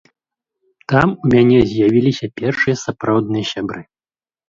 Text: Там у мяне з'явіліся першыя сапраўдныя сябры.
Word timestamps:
Там 0.93 1.07
у 1.13 1.25
мяне 1.35 1.59
з'явіліся 1.73 2.33
першыя 2.43 2.83
сапраўдныя 2.85 3.45
сябры. 3.55 3.81